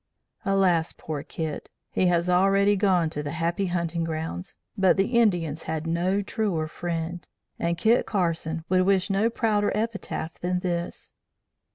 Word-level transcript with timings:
"Alas, 0.43 0.95
poor 0.97 1.21
Kit! 1.21 1.69
He 1.91 2.07
has 2.07 2.27
already 2.27 2.75
'gone 2.75 3.11
to 3.11 3.21
the 3.21 3.33
Happy 3.33 3.67
Hunting 3.67 4.03
Grounds.' 4.03 4.57
But 4.75 4.97
the 4.97 5.09
Indians 5.19 5.61
had 5.69 5.85
no 5.85 6.23
truer 6.23 6.67
friend, 6.67 7.23
and 7.59 7.77
Kit 7.77 8.07
Carson 8.07 8.65
would 8.67 8.81
wish 8.81 9.11
no 9.11 9.29
prouder 9.29 9.71
epitaph 9.77 10.39
than 10.39 10.61
this. 10.61 11.13